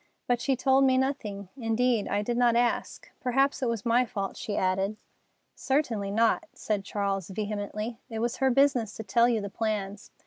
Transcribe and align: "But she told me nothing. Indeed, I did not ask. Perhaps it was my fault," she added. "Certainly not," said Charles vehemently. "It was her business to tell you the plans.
"But 0.25 0.41
she 0.41 0.55
told 0.55 0.83
me 0.83 0.97
nothing. 0.97 1.49
Indeed, 1.55 2.07
I 2.07 2.23
did 2.23 2.35
not 2.35 2.55
ask. 2.55 3.11
Perhaps 3.19 3.61
it 3.61 3.69
was 3.69 3.85
my 3.85 4.03
fault," 4.03 4.35
she 4.35 4.57
added. 4.57 4.97
"Certainly 5.53 6.09
not," 6.09 6.45
said 6.55 6.83
Charles 6.83 7.27
vehemently. 7.27 7.99
"It 8.09 8.17
was 8.17 8.37
her 8.37 8.49
business 8.49 8.95
to 8.95 9.03
tell 9.03 9.29
you 9.29 9.41
the 9.41 9.51
plans. 9.51 10.09